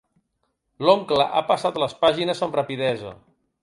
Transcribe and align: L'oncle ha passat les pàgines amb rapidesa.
L'oncle 0.87 1.27
ha 1.41 1.45
passat 1.53 1.79
les 1.85 1.97
pàgines 2.03 2.45
amb 2.49 2.61
rapidesa. 2.63 3.19